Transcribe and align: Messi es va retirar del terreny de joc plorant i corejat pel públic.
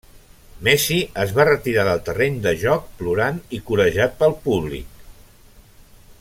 Messi 0.67 0.95
es 1.23 1.33
va 1.39 1.45
retirar 1.49 1.83
del 1.89 2.01
terreny 2.07 2.39
de 2.47 2.55
joc 2.63 2.89
plorant 3.03 3.37
i 3.59 3.61
corejat 3.69 4.19
pel 4.23 4.35
públic. 4.49 5.07